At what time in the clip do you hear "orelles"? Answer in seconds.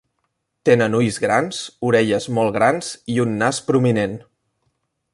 1.89-2.27